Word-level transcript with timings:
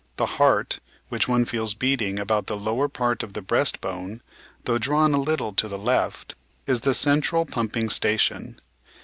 The 0.15 0.25
heart, 0.25 0.79
which 1.09 1.27
one 1.27 1.45
feels 1.45 1.75
beating 1.75 2.17
about 2.17 2.47
the 2.47 2.57
lower 2.57 2.89
part 2.89 3.21
of 3.21 3.33
the 3.33 3.41
breast*bone 3.43 4.23
(though 4.65 4.79
drawn 4.79 5.13
a 5.13 5.19
Uttle 5.19 5.55
to 5.57 5.67
the 5.67 5.77
left) 5.77 6.33
9 6.67 6.73
is 6.73 6.81
the 6.81 6.95
central 6.95 7.45
pumping 7.45 7.87
station. 7.87 8.59